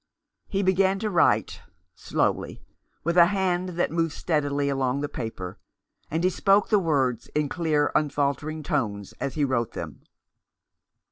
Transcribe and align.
He 0.47 0.63
began 0.63 0.97
to 0.97 1.11
write— 1.11 1.61
slowly— 1.93 2.63
with 3.03 3.17
a 3.17 3.27
hand 3.27 3.69
that 3.77 3.91
moved 3.91 4.13
steadily 4.13 4.67
along 4.67 5.01
the 5.01 5.07
paper, 5.07 5.59
and 6.09 6.23
he 6.23 6.29
spoke 6.31 6.69
the 6.69 6.79
words 6.79 7.27
in 7.35 7.47
clear 7.49 7.91
unfaltering 7.93 8.63
tones 8.63 9.13
as 9.19 9.35
he 9.35 9.45
wrote 9.45 9.73
them. 9.73 10.01